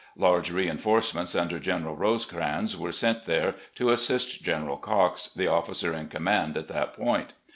Large 0.17 0.49
reinforce 0.49 1.13
ments 1.13 1.35
under 1.35 1.59
General 1.59 1.95
Rosecrans 1.95 2.75
were 2.75 2.91
sent 2.91 3.25
there 3.25 3.53
to 3.75 3.91
assist 3.91 4.41
General 4.41 4.77
Cox, 4.77 5.27
the 5.27 5.45
officer 5.45 5.93
in 5.93 6.07
command 6.07 6.57
at 6.57 6.69
that 6.69 6.95
point. 6.95 7.33